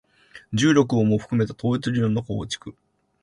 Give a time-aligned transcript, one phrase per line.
[0.51, 2.73] 重力をも含めた統一理論の構築